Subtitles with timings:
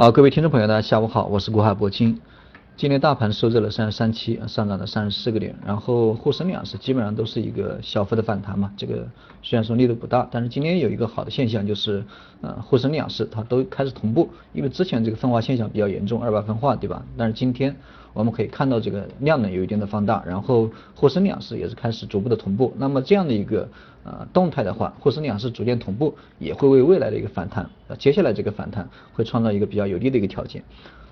[0.00, 2.18] 啊，各位听众朋友，大家下午好，我是国海铂金。
[2.80, 8.72] 今天大盘收在了三十三期，上涨了三十四个点，然后沪深两市基本上都是一个小幅的反弹嘛。
[8.74, 9.06] 这个
[9.42, 12.02] 虽然说力度不大，但是今天有一个好的现象就是，
[12.40, 17.04] 呃，沪深两市它都开始同步，因为之前这个分化现象比较严重，二八分化，对吧？
[17.18, 17.76] 但是今天
[18.14, 22.72] 我们可以看到这个量能有一定的放大，然后沪深两市也是开始逐步的同步。
[22.78, 23.68] 那么这样的一个
[24.04, 30.64] 呃动态的话，沪深两市逐渐同步，也会为未来的一个反弹，呃，接下来这个反弹会创造一个比较有利的一个条件。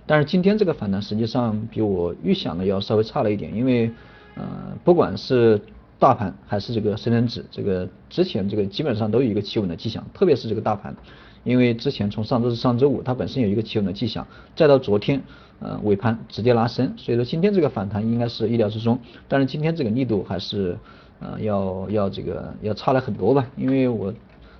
[0.09, 3.90] 但是今天这个反弹实际上比我预想的要稍微差了一点，因为
[4.36, 4.43] 呃
[4.82, 5.61] 不管是
[5.99, 10.96] 大盘还是这个深成指，这个之前这个基本上都有一个企稳的迹象，特别是这个大盘，
[11.44, 14.26] 因为之前从上周四、上周五它本身有一个企稳的迹象，
[14.57, 15.22] 再到昨天
[15.61, 20.79] 呃尾盘直接拉升，所以说今天这个反弹应该是意料之中，但是今天这个力度还是
[21.21, 24.14] 呃要要这个要差了很多吧，因为我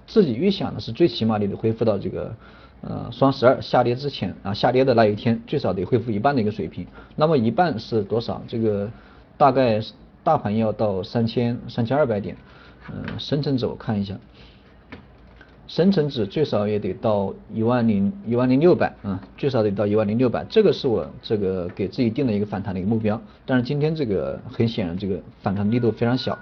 [0.06, 2.37] 自己预想的是最起码你得恢复到这个。
[2.81, 6.87] 呃，双十二下跌之前啊，下跌的那一天最少得恢复一半的一个水平。
[7.17, 8.41] 那么一半是多少？
[8.47, 8.89] 这个
[9.37, 9.81] 大概
[10.23, 12.37] 大盘要到三千三千二百点。
[12.91, 14.17] 嗯，深成指我看一下，
[15.67, 20.45] 深成指最少也得到一万零一万零六百啊，最少得到一万零六百。
[20.48, 23.20] 这个是我这个给自己定的一个反弹的一个目标。
[23.45, 26.39] 但是今天这个很显然这个反弹力度非常小。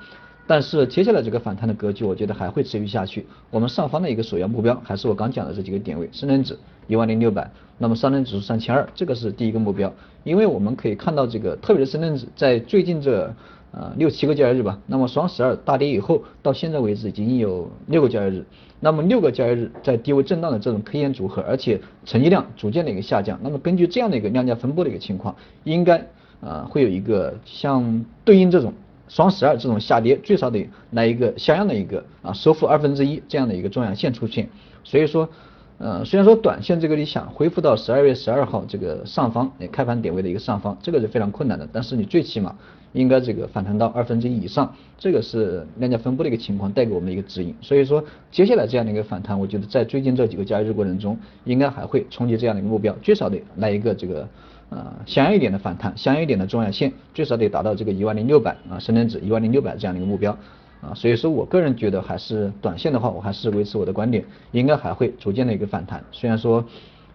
[0.46, 3.26] 但是接下来这个反弹的格局，我觉得还会持续下去。
[3.50, 9.92] 我们上方的一个首要目标还是我刚讲的这几个点位：深成指一万零六百，那么上证指数三千二，这个是第一个目标。
[10.22, 13.34] 因为我们可以看到这个，特别是深成指在最近这
[13.72, 18.44] 呃六七个交易日吧，那么双十二大跌以后，到现在为止已经有六个交易日，
[18.78, 26.06] 那么六个交易日在低位震荡的这种 K 线组合，而且成交量逐渐的一个下降，那么根据这样的一个量价分布的一个情况，应该
[26.40, 28.72] 呃会有一个像对应这种。
[29.08, 34.48] 双十二这种下跌最少得来一个像样的一个啊收复二分之一这样的一个中阳线出现，
[34.82, 35.28] 所以说，
[35.78, 42.56] 呃虽然说短线这个你想恢复到十二月十二号这个上方开盘点位的一个上方，这个是非常困难的，但是你最起码
[42.92, 54.28] 应该这个反弹到二分之一以上，这个是量价分布的一个情况带给我们的一个指引，所以说接下来这样的一个反弹，我觉得在最近这几个交易日过程中，应该还会冲击这样的一个目标，最少得来一个这个。
[54.70, 60.36] 呃，相应一点的反弹，相应一点的中阳线，最少得达到这个一万零六百啊，深成指一万零六百这样的一个目标
[60.80, 66.64] 啊，所以说我个人觉得还是短线的话，我还是维持我的观点，应该还会逐渐的一个反弹，虽然说。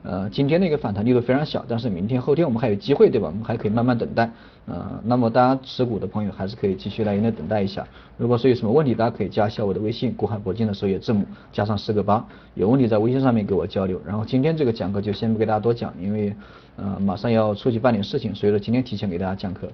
[0.04, 3.28] 呃，今天的一个反弹力度非常小，但是明天、后天我们还有机会，对吧？
[3.28, 4.30] 我们还可以慢慢等待。
[4.66, 7.86] 呃，那么大家持股的朋友还是可以继续耐心的等待一下。
[8.18, 12.26] 如果说有什么问题，大家可以加一下我的微信，国海铂金的首页字母加上四个八，
[12.56, 14.02] 有问题在微信上面给我交流。
[14.06, 16.34] 然后今天这个讲课就先不给大家多讲，因为
[16.78, 19.70] 呃马上要出去办点事情，所以说今天提前给大家讲课。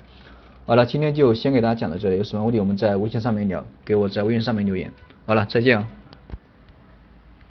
[0.66, 4.92] 好了，今天就先给大家讲到这里，有什么问题我们在微信上面聊，给我在微信上面留言。
[5.26, 5.97] 好了，再见啊。